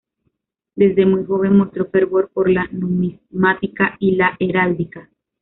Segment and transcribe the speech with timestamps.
[0.73, 5.11] Desde muy joven mostró fervor por la numismática y la heráldica.